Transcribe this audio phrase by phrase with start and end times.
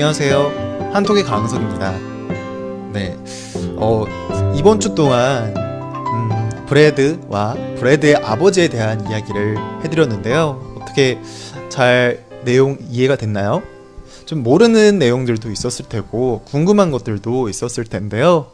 [0.00, 0.90] 안녕하세요.
[0.92, 1.92] 한톡의 강석입니다.
[2.92, 3.16] 네,
[3.78, 4.04] 어,
[4.54, 10.76] 이번 주 동안 음, 브래드와 브래드의 아버지에 대한 이야기를 해드렸는데요.
[10.82, 11.18] 어떻게
[11.70, 13.62] 잘 내용 이해가 됐나요?
[14.26, 18.48] 좀 모르는 내용들도 있었을 테고 궁금한 것들도 있었을 텐데요.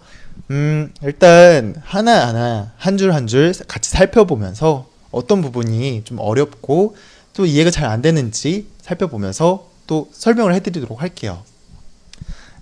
[0.52, 6.94] 음, 일단 하나하나 한 줄 한 줄 같이 살펴보면서 어떤 부분이 좀 어렵고
[7.32, 11.42] 또 이해가 잘 안 되는지 살펴보면서 또 설명을 해드리도록 할게요.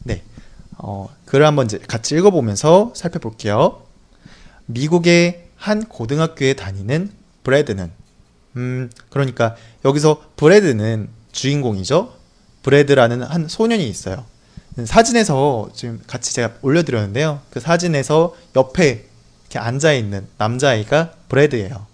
[0.02, 0.24] 네.
[0.78, 3.82] 어, 글을 한번 같이 읽어보면서 살펴볼게요.
[4.66, 7.12] 미국의 한 고등학교에 다니는
[7.44, 7.92] 브래드는,
[8.56, 9.54] 음, 그러니까
[9.84, 12.12] 여기서 브래드는 주인공이죠.
[12.64, 14.24] 브래드라는 한 소년이 있어요.
[14.84, 17.42] 사진에서 지금 같이 제가 올려드렸는데요.
[17.50, 19.06] 그 사진에서 옆에
[19.42, 21.86] 이렇게 앉아있는 남자아이가 브래드예요.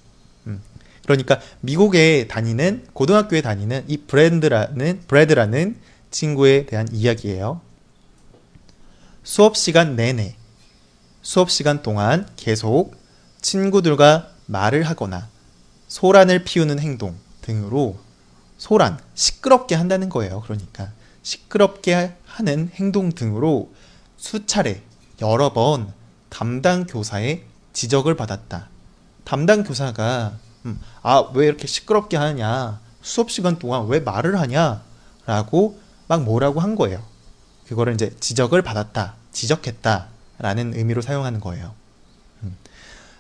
[1.07, 5.77] 음, 그러니까 미국에 다니는, 고등학교에 다니는 이 브랜드라는, 브래드라는
[6.11, 7.61] 친구에 대한 이야기예요.
[9.23, 10.37] 수업 시간 내내,
[11.23, 12.95] 수업 시간 동안 계속
[13.41, 15.29] 친구들과 말을 하거나
[15.89, 17.99] 소란을 피우는 행동 등으로
[18.59, 20.43] 소란, 시끄럽게 한다는 거예요.
[20.43, 23.73] 그러니까 시끄럽게 하는 행동 등으로
[24.17, 24.83] 수차례,
[25.21, 25.93] 여러 번
[26.29, 28.69] 담당 교사의 지적을 받았다.
[29.25, 32.81] 담당 교사가 음, 아, 왜 이렇게 시끄럽게 하냐?
[33.01, 34.83] 수업 시간 동안 왜 말을 하냐?
[35.25, 37.03] 라고 막 뭐라고 한 거예요.
[37.69, 40.09] 그거를 이제 지적을 받았다, 지적했다
[40.39, 41.73] 라는 의미로 사용하는 거예요.
[42.43, 42.57] 음.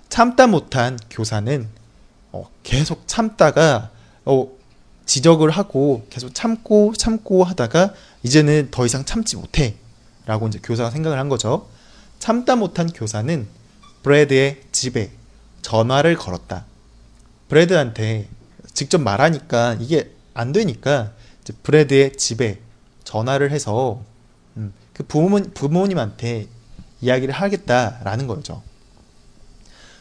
[0.09, 1.69] 참다 못한 교사는
[2.33, 3.91] 어, 계속 참다가
[4.25, 4.49] 어,
[5.07, 7.95] 지적을 하고 계속 참고 참고 하다가
[8.25, 9.77] 이제는 더 이상 참지 못해
[10.27, 11.69] 라고 이제 교사가 생각을 한 거죠.
[12.19, 13.47] 참다 못한 교사는
[14.03, 15.13] 브래드의 집에
[15.63, 16.65] 전화를 걸었다.
[17.49, 18.29] 브래드한테
[18.73, 21.13] 직접 말하니까 이게 안 되니까
[21.63, 22.61] 브래드의 집에
[23.05, 24.03] 전화를 해서
[24.57, 26.49] 음, 그 부모, 부모님한테
[27.01, 28.63] 이야기를 하겠다라는 거죠.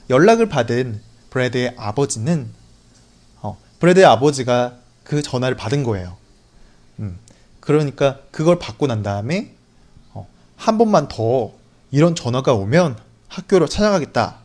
[0.09, 2.49] 연락을 받은 브래드의 아버지는
[3.41, 6.17] 어, 브래드의 아버지가 그 전화를 받은 거예요.
[6.99, 7.19] 음,
[7.59, 9.53] 그러니까 그걸 받고 난 다음에
[10.13, 11.53] 어, 한 번만 더
[11.91, 14.37] 이런 전화가 오면 학교로 찾아가겠다.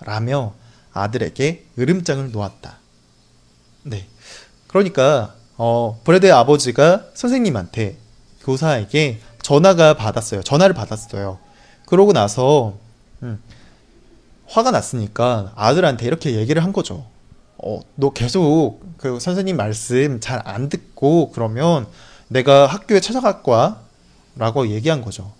[0.00, 0.54] 라며
[0.94, 2.78] 아들에게 으름장을 놓았다.
[3.82, 4.06] 네.
[4.66, 7.98] 그러니까 어, 브래드의 아버지가 선생님한테
[8.42, 10.42] 교사에게 전화가 받았어요.
[10.42, 11.38] 전화를 받았어요.
[11.86, 12.78] 그러고 나서
[13.22, 13.40] 음,
[14.46, 17.04] 화가 났으니까 아들한테 이렇게 얘기를 한 거죠.
[17.58, 21.86] 어, 너 계속 그 선생님 말씀 잘 안 듣고 그러면
[22.28, 23.82] 내가 학교에 찾아갈 거야.
[24.36, 25.32] 라고 얘기한 거죠.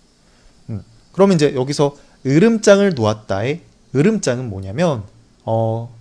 [0.69, 3.61] 음, 그러면 이제 여기서 으름장을 놓았다의
[3.93, 5.03] 으름장은 뭐냐면,
[5.45, 5.95] 어,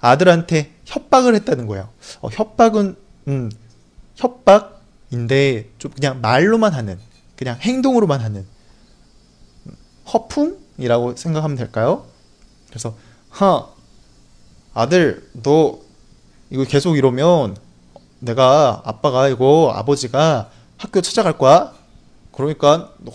[0.00, 1.88] 아들한테 협박을 했다는 거예요.
[2.20, 2.96] 어, 협박은,
[3.28, 3.50] 음,
[4.16, 6.98] 협박인데 좀 그냥 말로만 하는,
[7.36, 8.46] 그냥 행동으로만 하는,
[10.12, 12.06] 허풍이라고 생각하면 될까요?
[12.68, 12.96] 그래서,
[13.30, 13.66] 하,
[14.74, 15.78] 아들, 너
[16.50, 17.56] 이거 계속 이러면
[18.18, 21.72] 내가 아빠가 이거 아버지가 학교 찾아갈 거야.
[22.32, 23.12] 그러니까 너,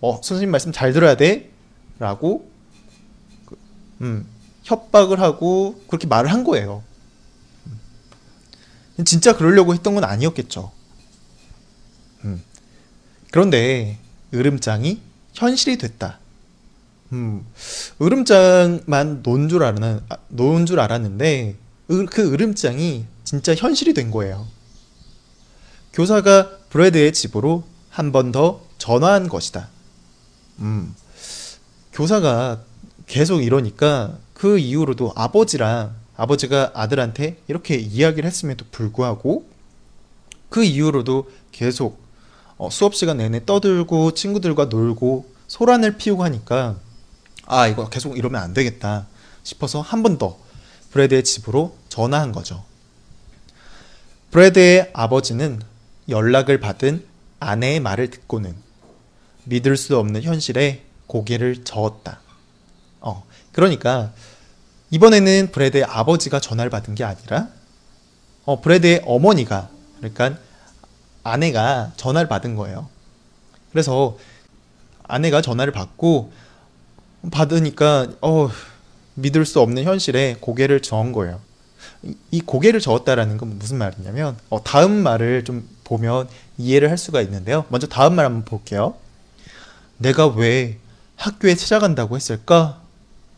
[0.00, 1.50] 어, 선생님 말씀 잘 들어야 돼.
[1.98, 2.48] 라고
[3.46, 3.58] 그,
[4.00, 4.26] 음,
[4.64, 6.82] 협박을 하고 그렇게 말을 한 거예요.
[8.98, 9.04] 음.
[9.04, 10.70] 진짜 그러려고 했던 건 아니었겠죠.
[12.24, 12.42] 음.
[13.30, 13.98] 그런데
[14.34, 15.00] 으름장이
[15.34, 16.18] 현실이 됐다.
[17.12, 17.44] 음,
[18.00, 21.56] 으름장만 놓은 줄 알았는, 아, 놓은 줄 알았는데
[22.10, 24.46] 그 으름장이 진짜 현실이 된 거예요.
[25.92, 29.68] 교사가 브래드의 집으로 한 번 더 전화한 것이다.
[30.60, 30.94] 음,
[31.92, 32.62] 교사가
[33.06, 39.48] 계속 이러니까 그 이후로도 아버지랑 아버지가 아들한테 이렇게 이야기를 했음에도 불구하고
[40.48, 42.02] 그 이후로도 계속
[42.56, 46.74] 어, 수업 시간 내내 떠들고 친구들과 놀고 소란을 피우고 하니까
[47.46, 49.06] 아 이거 계속 이러면 안 되겠다
[49.44, 50.36] 싶어서 한 번 더
[50.90, 52.64] 브래드의 집으로 전화한 거죠.
[54.32, 55.62] 브래드의 아버지는
[56.08, 57.04] 연락을 받은
[57.38, 58.56] 아내의 말을 듣고는
[59.44, 62.20] 믿을 수 없는 현실에 고개를 저었다.
[63.00, 64.12] 어, 그러니까
[64.92, 67.48] 이번에는 브래드의 아버지가 전화를 받은 게 아니라
[68.44, 70.36] 어, 브래드의 어머니가 그러니까
[71.24, 72.88] 아내가 전화를 받은 거예요.
[73.70, 74.18] 그래서
[75.04, 76.32] 아내가 전화를 받고
[77.30, 78.50] 받으니까 어
[79.14, 81.40] 믿을 수 없는 현실에 고개를 저은 거예요.
[82.30, 86.28] 이 고개를 저었다라는 건 무슨 말이냐면 어, 다음 말을 좀 보면
[86.58, 87.64] 이해를 할 수가 있는데요.
[87.68, 88.94] 먼저 다음 말 한번 볼게요.
[89.96, 90.78] 내가 왜
[91.16, 92.82] 학교에 찾아간다고 했을까?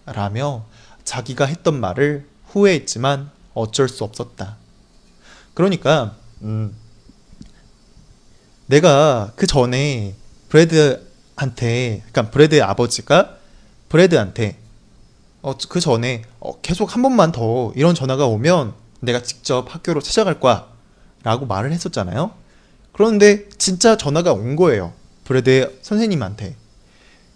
[0.06, 0.64] 라며
[1.04, 4.56] 자기가 했던 말을 후회했지만 어쩔 수 없었다.
[5.54, 6.74] 그러니까 음,
[8.66, 10.14] 내가 그 전에
[10.48, 13.36] 브래드한테, 그러니까 브래드의 아버지가
[13.88, 14.58] 브래드한테
[15.42, 20.40] 어, 그 전에 어, 계속 한 번만 더 이런 전화가 오면 내가 직접 학교로 찾아갈
[20.40, 20.66] 거야
[21.22, 22.32] 라고 말을 했었잖아요.
[22.92, 24.92] 그런데 진짜 전화가 온 거예요.
[25.24, 26.56] 브래드의 선생님한테.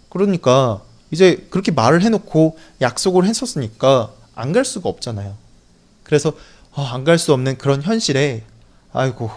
[0.09, 0.81] 그러니까
[1.11, 5.35] 이제 그렇게 말을 해놓고 약속을 했었으니까 안 갈 수가 없잖아요.
[6.03, 6.33] 그래서
[6.71, 8.43] 어, 안갈 수 없는 그런 현실에
[8.93, 9.29] 아이고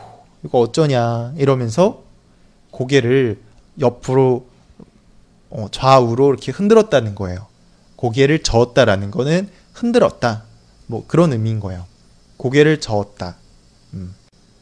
[0.45, 2.03] 이거 어쩌냐 이러면서
[2.71, 3.41] 고개를
[3.81, 4.47] 옆으로
[5.51, 7.47] 어, 좌우로 이렇게 흔들었다는 거예요.
[7.97, 10.45] 고개를 저었다라는 거는 흔들었다.
[10.87, 11.85] 뭐 그런 의미인 거예요.
[12.37, 13.37] 고개를 저었다.
[13.95, 14.15] 음.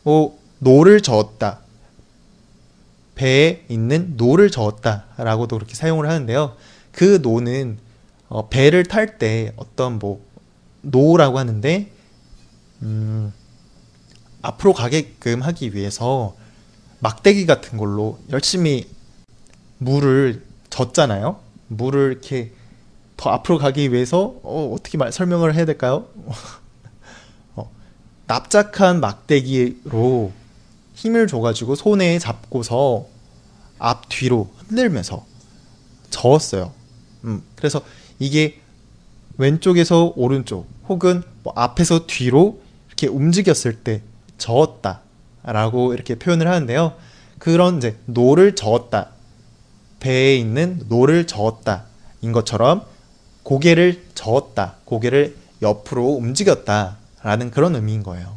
[0.03, 1.61] 뭐 노를 저었다.
[3.15, 6.57] 배에 있는 노를 저었다라고도 그렇게 사용을 하는데요.
[6.93, 7.79] 그 노는
[8.29, 10.25] 어, 배를 탈 때 어떤 뭐
[10.83, 11.91] 노라고 하는데
[12.83, 13.33] 음,
[14.43, 16.35] 앞으로 가게끔 하기 위해서
[17.01, 18.89] 막대기 같은 걸로 열심히
[19.79, 21.41] 물을 젓잖아요.
[21.69, 22.53] 물을 이렇게
[23.17, 26.07] 더 앞으로 가기 위해서 어, 떻게 말, 설명을 해야 될까요?
[27.55, 27.71] 어,
[28.27, 30.33] 납작한 막대기로
[30.95, 33.07] 힘을 줘가지고 손에 잡고서
[33.79, 35.25] 앞 뒤로 흔들면서
[36.11, 36.73] 저었어요.
[37.25, 37.83] 음, 그래서
[38.19, 38.61] 이게
[39.39, 44.03] 왼쪽에서 오른쪽 혹은 뭐 앞에서 뒤로 이렇게 움직였을 때
[44.39, 45.01] 저었다
[45.43, 46.95] 라고 이렇게 표현을 하는데요.
[47.39, 49.11] 그런 이제 노를 저었다.
[50.01, 51.85] 배에 있는 노를 저었다
[52.23, 52.85] 인 것처럼
[53.43, 54.77] 고개를 저었다.
[54.85, 58.37] 고개를 옆으로 움직였다 라는 그런 의미인 거예요.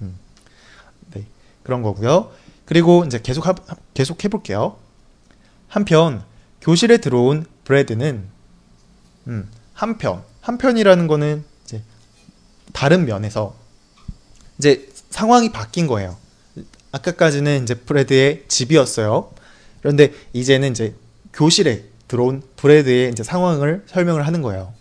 [0.00, 0.16] 음.
[1.14, 1.24] 네.
[1.62, 2.30] 그런 거고요.
[2.64, 3.54] 그리고 이제 계속 하,
[3.94, 4.76] 계속 해볼게요.
[5.68, 6.22] 한편
[6.60, 8.28] 교실에 들어온 브래드는
[9.28, 11.80] 음, 한편 한편이라는 거는 이제
[12.72, 13.54] 다른 면에서
[14.58, 16.16] 이제 상황이 바뀐 거예요.
[16.90, 19.32] 아까까지는 이제 브래드의 집이었어요.
[19.82, 20.96] 그런데 이제는 이제
[21.32, 24.74] 교실에 들어온 브래드의 이제 상황을 설명을 하는 거예요.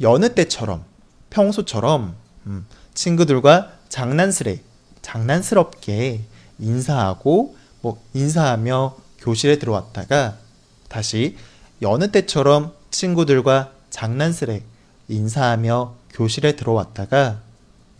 [0.00, 0.82] 여느 때처럼
[1.28, 4.62] 평소처럼 음, 친구들과 장난스레
[5.02, 6.22] 장난스럽게
[6.58, 10.38] 인사하고 뭐 인사하며 교실에 들어왔다가
[10.88, 11.36] 다시
[11.82, 14.62] 여느 때처럼 친구들과 장난스레
[15.08, 17.40] 인사하며 교실에 들어왔다가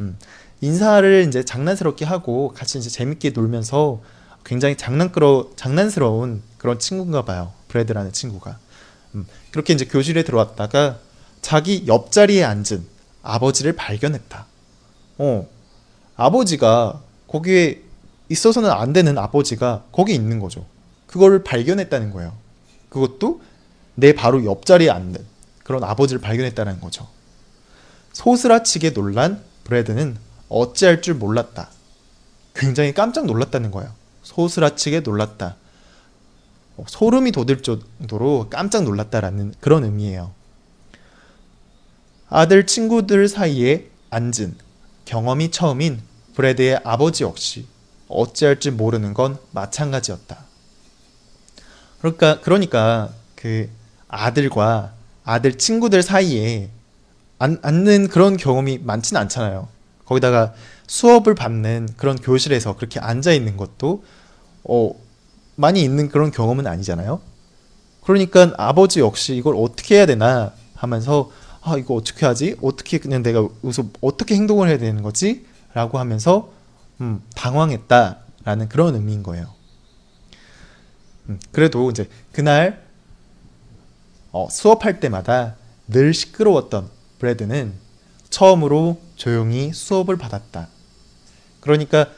[0.00, 0.18] 음,
[0.60, 4.00] 인사를 이제 장난스럽게 하고 같이 이제 재밌게 놀면서
[4.44, 7.52] 굉장히 장난끄러 장난스러운 그런 친구인가 봐요.
[7.68, 8.58] 브래드라는 친구가.
[9.14, 10.98] 음, 그렇게 이제 교실에 들어왔다가
[11.42, 12.86] 자기 옆자리에 앉은
[13.22, 14.46] 아버지를 발견했다.
[15.18, 15.48] 어,
[16.16, 17.82] 아버지가 거기에
[18.28, 20.64] 있어서는 안 되는 아버지가 거기 있는 거죠.
[21.06, 22.32] 그거를 발견했다는 거예요.
[22.88, 23.42] 그것도
[23.96, 25.16] 내 바로 옆자리에 앉는
[25.64, 27.08] 그런 아버지를 발견했다는 거죠.
[28.12, 30.16] 소스라치게 놀란 브래드는
[30.48, 31.68] 어찌할 줄 몰랐다.
[32.54, 33.92] 굉장히 깜짝 놀랐다는 거예요.
[34.22, 35.56] 소스라치게 놀랐다.
[36.76, 40.32] 어, 소름이 돋을 정도로 깜짝 놀랐다라는 그런 의미예요.
[42.28, 44.56] 아들 친구들 사이에 앉은
[45.04, 46.00] 경험이 처음인
[46.34, 47.66] 브래드의 아버지 역시
[48.08, 50.44] 어찌할지 모르는 건 마찬가지였다.
[52.00, 53.70] 그러니까 그러니까 그
[54.08, 54.92] 아들과
[55.24, 56.70] 아들 친구들 사이에
[57.38, 59.68] 앉, 는 그런 경험이 많지는 않잖아요.
[60.04, 60.54] 거기다가
[60.86, 64.04] 수업을 받는 그런 교실에서 그렇게 앉아 있는 것도
[64.64, 64.92] 어,
[65.56, 67.20] 많이 있는 그런 경험은 아니잖아요.
[68.02, 72.56] 그러니까 아버지 역시 이걸 어떻게 해야 되나 하면서 아 이거 어떻게 하지?
[72.62, 75.44] 어떻게 그냥 내가 여기서 어떻게 행동을 해야 되는 거지?
[75.74, 76.50] 라고 하면서
[77.00, 79.52] 음, 당황했다라는 그런 의미인 거예요.
[81.28, 82.85] 음, 그래도 이제 그날
[84.36, 85.56] 어, 수업할 때마다
[85.88, 87.72] 늘 시끄러웠던 브래드는
[88.28, 90.68] 처음으로 조용히 수업을 받았다.
[91.60, 92.10] 그러니까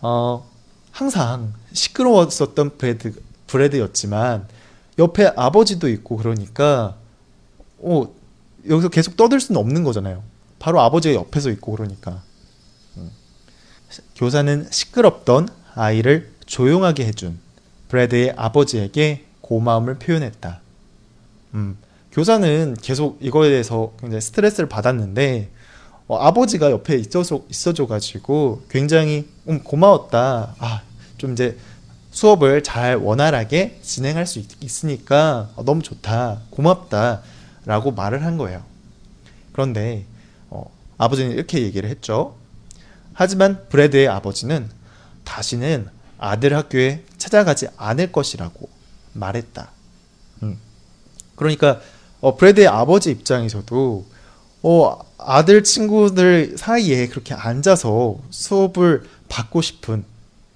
[0.00, 0.48] 어,
[0.90, 3.12] 항상 시끄러웠었던 브래드,
[3.46, 4.48] 브래드였지만
[4.98, 6.96] 옆에 아버지도 있고 그러니까
[7.78, 8.08] 어,
[8.66, 10.22] 여기서 계속 떠들 수는 없는 거잖아요.
[10.58, 12.22] 바로 아버지가 옆에서 있고 그러니까.
[12.96, 13.10] 음.
[14.16, 17.38] 교사는 시끄럽던 아이를 조용하게 해준
[17.88, 20.62] 브래드의 아버지에게 고마움을 표현했다.
[21.54, 21.76] 음,
[22.12, 25.50] 교사는 계속 이거에 대해서 굉장히 스트레스를 받았는데
[26.08, 30.56] 어, 아버지가 옆에 있어서 있어줘가지고 굉장히 음, 고마웠다.
[30.58, 30.82] 아,
[31.18, 31.56] 좀 이제
[32.10, 37.22] 수업을 잘 원활하게 진행할 수 있, 으니까 어, 너무 좋다, 고맙다
[37.64, 38.64] 라고 말을 한 거예요.
[39.52, 40.04] 그런데
[40.48, 42.36] 어, 아버지는 이렇게 얘기를 했죠.
[43.12, 44.68] 하지만 브래드의 아버지는
[45.24, 45.88] 다시는
[46.18, 48.68] 아들 학교에 찾아가지 않을 것이라고
[49.12, 49.70] 말했다.
[50.42, 50.58] 음.
[51.40, 51.80] 그러니까
[52.20, 54.04] 어, 브래드의 아버지 입장에서도
[54.62, 60.04] 어, 아들 친구들 사이에 그렇게 앉아서 수업을 받고 싶은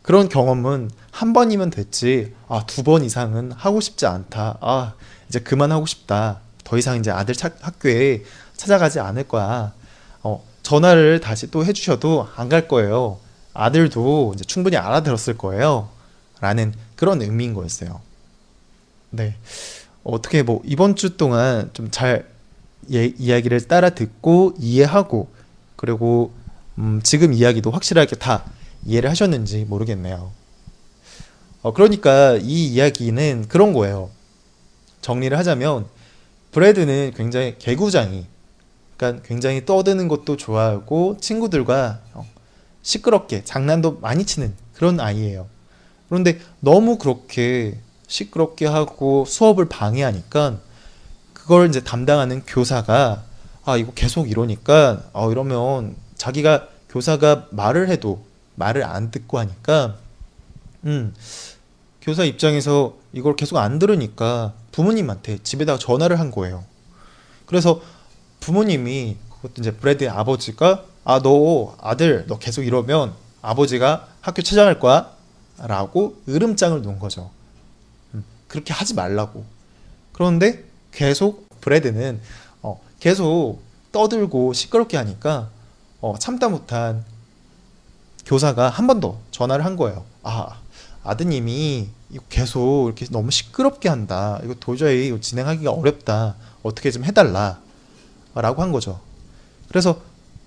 [0.02, 2.34] 그런 경험은 한 번이면 됐지.
[2.48, 4.58] 아, 두 번 이상은 하고 싶지 않다.
[4.60, 4.92] 아,
[5.30, 6.40] 이제 그만하고 싶다.
[6.64, 8.22] 더 이상 이제 아들 차- 학교에
[8.54, 9.72] 찾아가지 않을 거야.
[10.22, 13.18] 어, 전화를 다시 또 해주셔도 안 갈 거예요.
[13.54, 15.88] 아들도 이제 충분히 알아들었을 거예요.
[16.40, 18.02] 라는 그런 의미인 거였어요.
[19.10, 19.36] 네.
[20.04, 22.34] 어떻게 뭐 이번 주 동안 좀 잘
[22.88, 25.28] 이야기를 따라 듣고 이해하고
[25.76, 26.32] 그리고
[26.78, 28.44] 음, 지금 이야기도 확실하게 다
[28.84, 30.32] 이해를 하셨는지 모르겠네요.
[31.62, 34.10] 어, 그러니까 이 이야기는 그런 거예요.
[35.00, 35.86] 정리를 하자면
[36.52, 38.26] 브래드는 굉장히 개구장이
[38.96, 42.26] 그러니까 굉장히 떠드는 것도 좋아하고 친구들과 어,
[42.82, 45.48] 시끄럽게 장난도 많이 치는 그런 아이예요.
[46.08, 47.78] 그런데 너무 그렇게
[48.14, 50.58] 시끄럽게 하고 수업을 방해하니까
[51.32, 53.24] 그걸 이제 담당하는 교사가
[53.64, 59.96] 아 이거 계속 이러니까 어 이러면 자기가 교사가 말을 해도 말을 안 듣고 하니까
[60.84, 61.12] 음
[62.00, 66.62] 교사 입장에서 이걸 계속 안 들으니까 부모님한테 집에다가 전화를 한 거예요.
[67.46, 67.80] 그래서
[68.38, 75.10] 부모님이 그것도 이제 브래드의 아버지가 아 너 아들 너 계속 이러면 아버지가 학교 찾아갈 거야
[75.58, 77.30] 라고 으름장을 놓은 거죠.
[78.54, 79.44] 음, 그렇게 하지 말라고.
[80.12, 82.20] 그런데 계속 브래드는
[82.62, 83.58] 어, 계속
[83.92, 85.50] 떠들고 시끄럽게 하니까
[86.00, 87.04] 어, 참다 못한
[88.26, 90.04] 교사가 한 번 더 전화를 한 거예요.
[90.22, 90.60] 아,
[91.02, 91.88] 아드님이
[92.30, 94.38] 계속 이렇게 너무 시끄럽게 한다.
[94.44, 96.36] 이거 도저히 진행하기가 어렵다.
[96.62, 97.58] 어떻게 좀 해달라.
[98.34, 99.00] 라고 한 거죠.
[99.68, 100.00] 그래서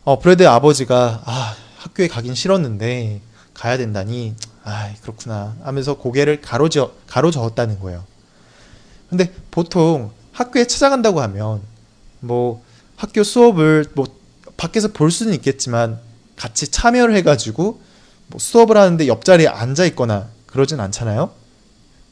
[0.04, 3.22] 어, 브래드의 아버지가 아, 학교에 가긴 싫었는데
[3.54, 4.36] 가야 된다니
[4.68, 8.04] 아 그렇구나 하면서 고개를 가로저, 가로저었다는 거예요.
[9.10, 11.62] 근데 보통 학교에 찾아간다고 하면
[12.20, 12.62] 뭐
[12.98, 14.06] 학교 수업을 뭐
[14.58, 16.00] 밖에서 볼 수는 있겠지만
[16.36, 17.80] 같이 참여를 해가지고
[18.28, 21.32] 뭐 수업을 하는데 옆자리에 앉아 있거나 그러진 않잖아요.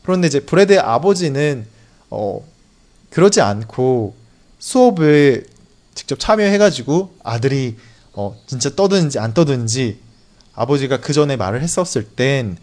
[0.04, 1.68] 그런데 이제 브래드의 아버지는
[2.10, 2.42] 어
[3.10, 4.16] 그러지 않고
[4.60, 5.46] 수업을
[5.94, 7.76] 직접 참여해가지고 아들이
[8.14, 10.00] 어 진짜 떠드는지 안 떠드는지
[10.56, 12.58] 아버지가 그 전에 말을 했었을 땐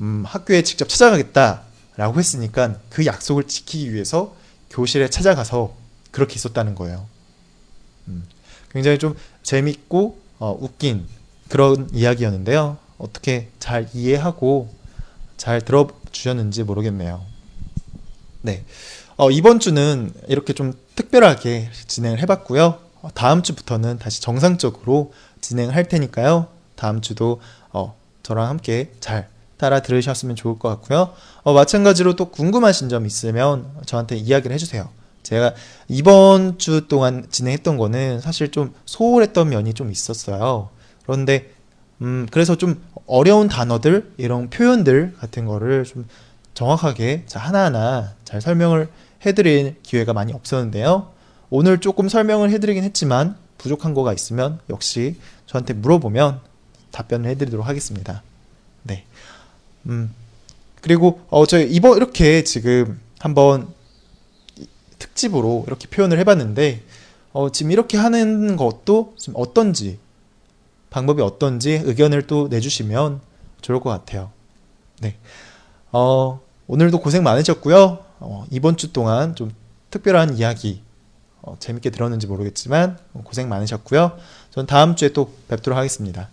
[0.00, 4.34] 음, 학교에 직접 찾아가겠다라고 했으니까 그 약속을 지키기 위해서
[4.70, 5.74] 교실에 찾아가서
[6.10, 7.06] 그렇게 있었다는 거예요.
[8.08, 8.26] 음,
[8.72, 11.06] 굉장히 좀 재밌고 어, 웃긴
[11.48, 12.78] 그런 이야기였는데요.
[12.98, 14.74] 어떻게 잘 이해하고
[15.36, 17.24] 잘 들어주셨는지 모르겠네요.
[18.42, 18.64] 네.
[19.16, 22.78] 어, 이번 주는 이렇게 좀 특별하게 진행을 해봤고요.
[23.02, 26.48] 어, 다음 주부터는 다시 정상적으로 진행할 테니까요.
[26.76, 27.40] 다음 주도
[27.72, 31.12] 어, 저랑 함께 잘 따라 들으셨으면 좋을 것 같고요.
[31.42, 34.88] 어, 마찬가지로 또 궁금하신 점 있으면 저한테 이야기를 해주세요.
[35.22, 35.54] 제가
[35.88, 40.68] 이번 주 동안 진행했던 거는 사실 좀 소홀했던 면이 좀 있었어요.
[41.02, 41.50] 그런데
[42.02, 46.06] 음, 그래서 좀 어려운 단어들, 이런 표현들 같은 거를 좀
[46.54, 48.88] 정확하게 하나하나 잘 설명을
[49.24, 51.10] 해드릴 기회가 많이 없었는데요.
[51.50, 55.16] 오늘 조금 설명을 해드리긴 했지만 부족한 거가 있으면 역시
[55.46, 56.40] 저한테 물어보면
[56.94, 58.22] 답변을 해드리도록 하겠습니다.
[58.84, 59.04] 네.
[59.86, 60.14] 음,
[60.80, 63.68] 그리고, 어, 저희 이번 이렇게 지금 한번
[64.98, 66.82] 특집으로 이렇게 표현을 해봤는데,
[67.32, 69.98] 어, 지금 이렇게 하는 것도 지금 어떤지,
[70.90, 73.20] 방법이 어떤지 의견을 또 내주시면
[73.60, 74.30] 좋을 것 같아요.
[75.00, 75.16] 네.
[75.90, 77.98] 어, 오늘도 고생 많으셨고요.
[78.20, 79.52] 어, 이번 주 동안 좀
[79.90, 80.82] 특별한 이야기
[81.42, 84.16] 어, 재밌게 들었는지 모르겠지만 고생 많으셨고요.
[84.50, 86.28] 전 다음 주에 또 뵙도록 하겠습니다.